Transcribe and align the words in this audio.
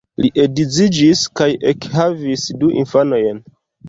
Li 0.23 0.29
edziĝis 0.43 1.19
kaj 1.39 1.47
ekhavis 1.71 2.47
du 2.63 2.71
infanojn. 2.85 3.43